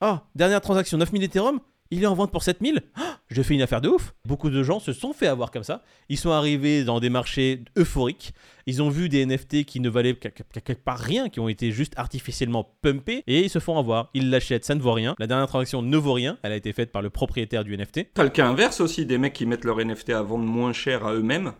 Ah, 0.01 0.31
dernière 0.35 0.63
transaction 0.63 0.97
9000 0.97 1.25
Ethereum, 1.25 1.61
il 1.93 2.03
est 2.03 2.07
en 2.07 2.15
vente 2.15 2.33
pour 2.33 2.43
7000 2.43 2.81
Ah, 2.97 3.19
Je 3.31 3.41
fais 3.43 3.55
une 3.55 3.63
affaire 3.63 3.81
de 3.81 3.89
ouf. 3.89 4.15
Beaucoup 4.27 4.51
de 4.51 4.63
gens 4.63 4.81
se 4.81 4.93
sont 4.93 5.13
fait 5.13 5.27
avoir 5.27 5.51
comme 5.51 5.63
ça. 5.63 5.83
Ils 6.09 6.17
sont 6.19 6.31
arrivés 6.31 6.83
dans 6.85 6.99
des 7.01 7.09
marchés 7.11 7.63
euphoriques. 7.79 8.33
Ils 8.67 8.83
ont 8.83 8.89
vu 8.91 9.09
des 9.09 9.25
NFT 9.25 9.65
qui 9.65 9.81
ne 9.81 9.89
valaient 9.89 10.15
que- 10.15 10.29
que- 10.29 10.43
quelque 10.61 10.83
part 10.85 10.99
rien, 10.99 11.29
qui 11.29 11.41
ont 11.41 11.49
été 11.49 11.71
juste 11.73 11.95
artificiellement 11.97 12.75
pumpés, 12.83 13.23
et 13.27 13.41
ils 13.43 13.51
se 13.51 13.59
font 13.59 13.79
avoir. 13.79 14.11
Ils 14.15 14.31
l'achètent, 14.31 14.65
ça 14.65 14.75
ne 14.75 14.81
vaut 14.81 14.93
rien. 14.93 15.15
La 15.19 15.27
dernière 15.27 15.47
transaction 15.49 15.83
ne 15.83 15.97
vaut 15.97 16.13
rien. 16.13 16.39
Elle 16.43 16.53
a 16.53 16.57
été 16.57 16.73
faite 16.73 16.93
par 16.93 17.03
le 17.03 17.11
propriétaire 17.11 17.65
du 17.65 17.75
NFT. 17.77 18.09
T'as 18.15 18.23
le 18.25 18.29
cas 18.31 18.47
inverse 18.47 18.81
aussi, 18.81 19.07
des 19.07 19.19
mecs 19.19 19.33
qui 19.33 19.47
mettent 19.47 19.65
leur 19.65 19.79
NFT 19.81 20.11
à 20.11 20.23
vendre 20.23 20.45
moins 20.45 20.73
cher 20.73 21.05
à 21.07 21.13
eux-mêmes, 21.15 21.53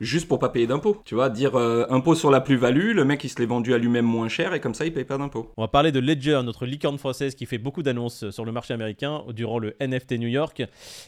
juste 0.00 0.28
pour 0.28 0.38
pas 0.38 0.48
payer 0.48 0.66
d'impôts. 0.66 1.00
Tu 1.04 1.14
vois, 1.14 1.30
dire 1.30 1.56
euh, 1.56 1.86
impôt 1.90 2.14
sur 2.14 2.30
la 2.30 2.40
plus-value, 2.40 2.92
le 2.94 3.04
mec 3.04 3.22
il 3.24 3.28
se 3.28 3.38
l'est 3.38 3.46
vendu 3.46 3.74
à 3.74 3.78
lui-même 3.78 4.04
moins 4.04 4.28
cher 4.28 4.54
et 4.54 4.60
comme 4.60 4.74
ça 4.74 4.84
il 4.84 4.92
paye 4.92 5.04
pas 5.04 5.18
d'impôts. 5.18 5.50
On 5.56 5.62
va 5.62 5.68
parler 5.68 5.92
de 5.92 6.00
Ledger, 6.00 6.40
notre 6.44 6.66
licorne 6.66 6.98
française 6.98 7.34
qui 7.34 7.46
fait 7.46 7.58
beaucoup 7.58 7.82
d'annonces 7.82 8.30
sur 8.30 8.44
le 8.44 8.52
marché 8.52 8.74
américain 8.74 9.22
durant 9.32 9.58
le 9.58 9.74
NFT 9.80 10.12
New 10.12 10.28
York 10.28 10.62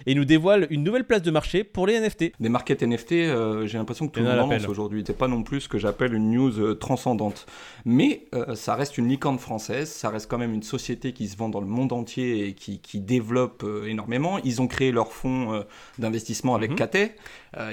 et 0.06 0.14
nous 0.14 0.24
dévoile 0.24 0.66
une 0.70 0.82
nouvelle 0.82 1.04
place 1.04 1.22
de 1.22 1.30
marché 1.30 1.64
pour 1.64 1.86
les 1.86 1.98
NFT. 2.00 2.32
Des 2.38 2.48
markets 2.48 2.82
NFT, 2.82 3.12
euh, 3.12 3.66
j'ai 3.66 3.78
l'impression 3.78 4.08
que 4.08 4.12
tout 4.12 4.20
le 4.20 4.26
monde 4.26 4.50
lance 4.50 4.68
aujourd'hui. 4.68 5.02
C'est 5.06 5.16
pas 5.16 5.28
non 5.28 5.42
plus 5.42 5.62
ce 5.62 5.68
que 5.68 5.78
j'appelle 5.78 6.14
une 6.14 6.30
news 6.30 6.60
euh, 6.60 6.74
transcendante. 6.74 7.46
Mais 7.84 8.26
euh, 8.34 8.54
ça 8.54 8.74
reste 8.74 8.98
une 8.98 9.08
licorne 9.08 9.38
française, 9.38 9.90
ça 9.90 10.10
reste 10.10 10.30
quand 10.30 10.38
même 10.38 10.54
une 10.54 10.62
société 10.62 11.12
qui 11.12 11.28
se 11.28 11.36
vend 11.36 11.48
dans 11.48 11.60
le 11.60 11.66
monde 11.66 11.92
entier 11.92 12.46
et 12.48 12.52
qui, 12.54 12.78
qui 12.78 13.00
développe 13.00 13.64
énormément. 13.86 14.38
Ils 14.44 14.62
ont 14.62 14.66
créé 14.66 14.92
leur 14.92 15.12
fonds 15.12 15.64
d'investissement 15.98 16.54
avec 16.54 16.70
Mhm. 16.70 16.76
Cathay 16.76 17.14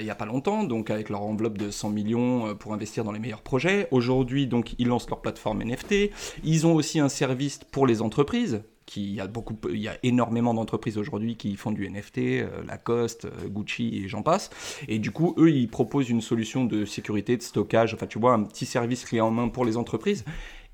il 0.00 0.06
y 0.06 0.10
a 0.10 0.14
pas 0.14 0.24
longtemps, 0.24 0.64
donc 0.64 0.88
avec 0.88 1.03
leur 1.08 1.22
enveloppe 1.22 1.58
de 1.58 1.70
100 1.70 1.90
millions 1.90 2.48
euh, 2.48 2.54
pour 2.54 2.72
investir 2.74 3.04
dans 3.04 3.12
les 3.12 3.18
meilleurs 3.18 3.42
projets. 3.42 3.88
Aujourd'hui, 3.90 4.46
donc 4.46 4.74
ils 4.78 4.88
lancent 4.88 5.08
leur 5.08 5.20
plateforme 5.20 5.62
NFT. 5.62 6.10
Ils 6.44 6.66
ont 6.66 6.74
aussi 6.74 7.00
un 7.00 7.08
service 7.08 7.60
pour 7.70 7.86
les 7.86 8.02
entreprises. 8.02 8.62
Il, 8.96 9.14
y 9.14 9.20
a 9.20 9.26
beaucoup, 9.26 9.56
il 9.70 9.80
y 9.80 9.88
a 9.88 9.98
énormément 10.02 10.54
d'entreprises 10.54 10.98
aujourd'hui 10.98 11.36
qui 11.36 11.56
font 11.56 11.72
du 11.72 11.88
NFT, 11.88 12.18
euh, 12.18 12.48
Lacoste, 12.66 13.24
euh, 13.24 13.48
Gucci 13.48 14.02
et 14.04 14.08
j'en 14.08 14.22
passe. 14.22 14.50
Et 14.88 14.98
du 14.98 15.10
coup, 15.10 15.34
eux, 15.38 15.50
ils 15.50 15.68
proposent 15.68 16.10
une 16.10 16.20
solution 16.20 16.64
de 16.64 16.84
sécurité, 16.84 17.36
de 17.36 17.42
stockage, 17.42 17.94
enfin, 17.94 18.06
tu 18.06 18.18
vois, 18.18 18.34
un 18.34 18.44
petit 18.44 18.66
service 18.66 19.04
clé 19.04 19.20
en 19.20 19.30
main 19.30 19.48
pour 19.48 19.64
les 19.64 19.76
entreprises. 19.76 20.24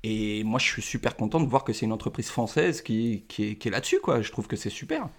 Et 0.03 0.43
moi, 0.43 0.59
je 0.59 0.65
suis 0.65 0.81
super 0.81 1.15
content 1.15 1.39
de 1.39 1.47
voir 1.47 1.63
que 1.63 1.73
c'est 1.73 1.85
une 1.85 1.91
entreprise 1.91 2.29
française 2.29 2.81
qui, 2.81 3.23
est, 3.39 3.65
là-dessus. 3.69 3.99
Je 4.21 4.31
trouve 4.31 4.47
que 4.47 4.55
c'est 4.55 4.69
super. 4.69 5.09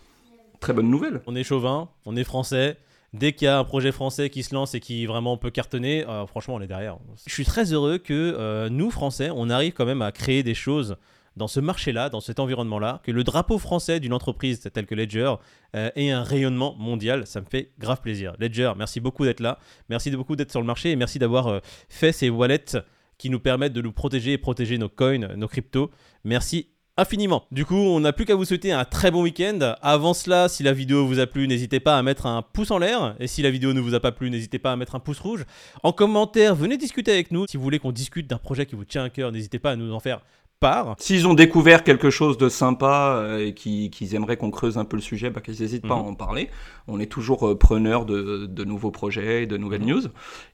Très 0.61 0.73
bonne 0.73 0.90
nouvelle. 0.90 1.23
On 1.26 1.35
est 1.35 1.45
chauvin, 1.45 1.88
on 2.04 2.16
est 2.16 2.25
français. 2.25 2.76
Dès 3.12 3.35
qu'il 3.35 3.45
y 3.45 3.49
a 3.49 3.59
un 3.59 3.64
projet 3.64 3.92
français 3.92 4.31
qui 4.31 4.42
se 4.42 4.54
lance 4.54 4.75
et 4.75 4.81
qui 4.81 5.04
vraiment 5.04 5.37
peut 5.37 5.50
cartonner, 5.50 6.07
euh, 6.09 6.26
franchement, 6.26 6.54
on 6.54 6.61
est 6.62 6.66
derrière. 6.66 6.97
Je 7.26 7.33
suis 7.33 7.45
très 7.45 7.73
heureux 7.73 7.99
que 7.99 8.12
euh, 8.12 8.71
nous, 8.71 8.90
Français, 8.90 9.31
on 9.35 9.50
arrive 9.50 9.75
quand 9.75 9.85
même 9.85 10.00
à 10.00 10.12
créer 10.12 10.42
des 10.42 10.54
choses 10.54 10.97
dans 11.37 11.47
ce 11.47 11.61
marché-là, 11.61 12.09
dans 12.09 12.21
cet 12.21 12.40
environnement-là, 12.40 13.00
que 13.04 13.11
le 13.11 13.23
drapeau 13.23 13.59
français 13.59 14.00
d'une 14.00 14.14
entreprise 14.14 14.61
telle 14.73 14.87
que 14.87 14.95
Ledger 14.95 15.35
euh, 15.76 15.90
ait 15.95 16.11
un 16.11 16.23
rayonnement 16.23 16.75
mondial. 16.75 17.26
Ça 17.26 17.42
me 17.42 17.47
fait 17.47 17.73
grave 17.78 18.00
plaisir. 18.00 18.35
Ledger, 18.38 18.73
merci 18.76 19.00
beaucoup 19.00 19.25
d'être 19.25 19.40
là. 19.40 19.59
Merci 19.90 20.11
beaucoup 20.11 20.37
d'être 20.37 20.50
sur 20.50 20.61
le 20.61 20.66
marché 20.66 20.90
et 20.90 20.97
merci 20.97 21.19
d'avoir 21.19 21.61
fait 21.90 22.12
ces 22.12 22.31
wallets 22.31 22.78
qui 23.19 23.28
nous 23.31 23.40
permettent 23.40 23.73
de 23.73 23.83
nous 23.83 23.92
protéger 23.92 24.33
et 24.33 24.38
protéger 24.38 24.78
nos 24.78 24.88
coins, 24.88 25.37
nos 25.37 25.49
cryptos. 25.49 25.90
Merci 26.25 26.72
infiniment. 26.97 27.45
Du 27.51 27.65
coup, 27.65 27.75
on 27.75 28.01
n'a 28.01 28.13
plus 28.13 28.25
qu'à 28.25 28.35
vous 28.35 28.45
souhaiter 28.45 28.73
un 28.73 28.85
très 28.85 29.11
bon 29.11 29.23
week-end. 29.23 29.75
Avant 29.81 30.15
cela, 30.15 30.49
si 30.49 30.63
la 30.63 30.73
vidéo 30.73 31.07
vous 31.07 31.21
a 31.21 31.27
plu, 31.27 31.49
n'hésitez 31.49 31.81
pas 31.81 31.99
à 31.99 32.03
mettre 32.03 32.27
un 32.27 32.43
pouce 32.43 32.71
en 32.71 32.79
l'air. 32.79 33.17
Et 33.19 33.27
si 33.27 33.43
la 33.43 33.51
vidéo 33.51 33.73
ne 33.73 33.81
vous 33.81 33.95
a 33.95 34.01
pas 34.01 34.13
plu, 34.13 34.31
n'hésitez 34.31 34.59
pas 34.59 34.73
à 34.73 34.77
mettre 34.77 34.95
un 34.95 35.01
pouce 35.01 35.19
rouge. 35.19 35.45
En 35.83 35.93
commentaire, 35.93 36.55
venez 36.55 36.77
discuter 36.77 37.13
avec 37.13 37.31
nous. 37.31 37.47
Si 37.49 37.57
vous 37.57 37.63
voulez 37.63 37.79
qu'on 37.79 37.93
discute 37.93 38.27
d'un 38.27 38.39
projet 38.39 38.67
qui 38.67 38.75
vous 38.75 38.85
tient 38.85 39.05
à 39.05 39.11
cœur, 39.11 39.33
n'hésitez 39.33 39.59
pas 39.59 39.71
à 39.73 39.77
nous 39.77 39.93
en 39.93 40.01
faire 40.01 40.21
part. 40.62 40.95
S'ils 40.99 41.26
ont 41.28 41.35
découvert 41.35 41.85
quelque 41.85 42.09
chose 42.09 42.38
de 42.38 42.49
sympa 42.49 43.16
euh, 43.19 43.47
et 43.47 43.52
qui- 43.52 43.90
qu'ils 43.90 44.14
aimeraient 44.14 44.38
qu'on 44.38 44.50
creuse 44.50 44.78
un 44.78 44.87
peu 44.87 44.97
le 44.97 45.02
sujet, 45.02 45.28
bah, 45.28 45.40
qu'ils 45.42 45.61
n'hésitent 45.61 45.87
pas 45.87 45.97
à 45.97 45.99
Mhm. 46.02 46.07
en 46.07 46.14
parler. 46.14 46.49
On 46.88 46.99
est 47.00 47.07
toujours 47.11 47.47
euh, 47.47 47.59
preneur 47.59 48.07
de, 48.07 48.47
de 48.47 48.64
nouveaux 48.64 48.90
projets, 48.90 49.45
de 49.47 49.57
nouvelles 49.59 49.83
Mhm. 49.83 49.88
news. 49.90 50.02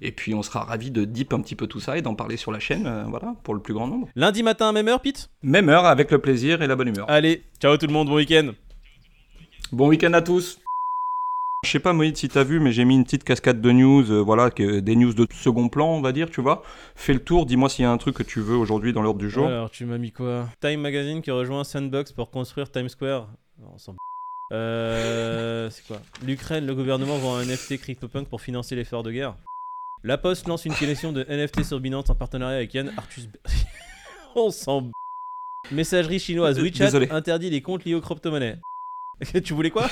Et 0.00 0.10
puis 0.10 0.34
on 0.34 0.42
sera 0.42 0.64
ravis 0.64 0.90
de 0.90 1.04
deep 1.04 1.32
un 1.32 1.40
petit 1.40 1.54
peu 1.54 1.66
tout 1.68 1.78
ça 1.80 1.96
et 1.96 2.02
d'en 2.02 2.14
parler 2.16 2.36
sur 2.36 2.50
la 2.50 2.58
chaîne, 2.58 2.86
euh, 2.86 3.04
voilà, 3.08 3.34
pour 3.44 3.54
le 3.54 3.60
plus 3.60 3.74
grand 3.74 3.86
nombre. 3.86 4.08
Lundi 4.16 4.42
matin, 4.42 4.72
même 4.72 4.88
heure, 4.88 5.00
Pete? 5.00 5.30
Même 5.44 5.68
heure, 5.68 5.84
avec 5.84 6.10
le 6.10 6.18
plaisir 6.18 6.62
et 6.62 6.66
la 6.66 6.74
bonne 6.74 6.88
humeur. 6.88 7.06
Allez, 7.08 7.44
ciao 7.60 7.76
tout 7.76 7.86
le 7.86 7.92
monde, 7.92 8.08
bon 8.08 8.16
week-end. 8.16 8.50
Bon 9.70 9.88
week-end 9.88 10.14
à 10.14 10.22
tous 10.22 10.58
je 11.64 11.70
sais 11.70 11.80
pas 11.80 11.92
Moïd 11.92 12.16
si 12.16 12.28
t'as 12.28 12.44
vu 12.44 12.60
mais 12.60 12.72
j'ai 12.72 12.84
mis 12.84 12.94
une 12.94 13.04
petite 13.04 13.24
cascade 13.24 13.60
de 13.60 13.70
news, 13.72 14.10
euh, 14.10 14.20
voilà, 14.20 14.50
que, 14.50 14.80
des 14.80 14.96
news 14.96 15.12
de 15.12 15.26
second 15.32 15.68
plan 15.68 15.88
on 15.88 16.00
va 16.00 16.12
dire, 16.12 16.30
tu 16.30 16.40
vois. 16.40 16.62
Fais 16.94 17.12
le 17.12 17.20
tour, 17.20 17.46
dis-moi 17.46 17.68
s'il 17.68 17.82
y 17.82 17.86
a 17.86 17.90
un 17.90 17.98
truc 17.98 18.16
que 18.16 18.22
tu 18.22 18.40
veux 18.40 18.56
aujourd'hui 18.56 18.92
dans 18.92 19.02
l'ordre 19.02 19.18
du 19.20 19.28
jour. 19.30 19.46
Alors, 19.46 19.70
tu 19.70 19.84
m'as 19.84 19.98
mis 19.98 20.12
quoi? 20.12 20.48
Time 20.60 20.80
Magazine 20.80 21.20
qui 21.22 21.30
rejoint 21.30 21.64
Sandbox 21.64 22.12
pour 22.12 22.30
construire 22.30 22.70
Times 22.70 22.88
Square. 22.88 23.28
Non, 23.60 23.70
on 23.74 23.78
s'en 23.78 23.92
b- 23.94 23.96
Euh. 24.52 25.68
C'est 25.70 25.86
quoi? 25.86 26.00
L'Ukraine, 26.24 26.64
le 26.66 26.74
gouvernement 26.74 27.18
vend 27.18 27.36
un 27.36 27.44
NFT 27.44 27.78
CryptoPunk 27.78 28.28
pour 28.28 28.40
financer 28.40 28.74
l'effort 28.76 29.02
de 29.02 29.10
guerre. 29.12 29.36
La 30.04 30.16
Poste 30.16 30.46
lance 30.46 30.64
une 30.64 30.74
collection 30.74 31.12
de 31.12 31.24
NFT 31.28 31.64
sur 31.64 31.80
Binance 31.80 32.08
en 32.08 32.14
partenariat 32.14 32.56
avec 32.58 32.72
Yann 32.72 32.92
Arthus. 32.96 33.22
On 34.36 34.50
s'en 34.50 34.82
b- 34.82 34.90
Messagerie 35.72 36.20
chinoise 36.20 36.58
WeChat 36.60 36.84
Désolé. 36.86 37.10
interdit 37.10 37.50
les 37.50 37.60
comptes 37.62 37.84
liés 37.84 37.94
aux 37.94 38.00
crypto-monnaies. 38.00 38.58
tu 39.44 39.54
voulais 39.54 39.70
quoi? 39.70 39.88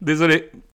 Désolé. 0.00 0.50